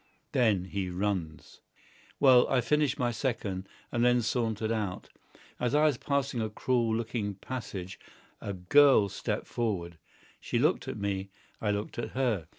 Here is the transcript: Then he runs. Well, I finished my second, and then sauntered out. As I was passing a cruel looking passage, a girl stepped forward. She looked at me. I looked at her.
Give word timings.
Then 0.31 0.65
he 0.65 0.89
runs. 0.89 1.61
Well, 2.19 2.47
I 2.49 2.59
finished 2.59 2.97
my 2.97 3.11
second, 3.11 3.69
and 3.91 4.03
then 4.03 4.23
sauntered 4.23 4.71
out. 4.71 5.09
As 5.59 5.75
I 5.75 5.85
was 5.85 5.97
passing 5.99 6.41
a 6.41 6.49
cruel 6.49 6.95
looking 6.95 7.35
passage, 7.35 7.99
a 8.41 8.53
girl 8.53 9.09
stepped 9.09 9.45
forward. 9.45 9.99
She 10.39 10.57
looked 10.57 10.87
at 10.87 10.97
me. 10.97 11.29
I 11.61 11.69
looked 11.69 11.99
at 11.99 12.13
her. 12.17 12.47